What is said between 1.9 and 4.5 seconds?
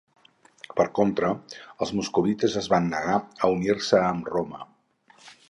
moscovites es van negar a unir-se amb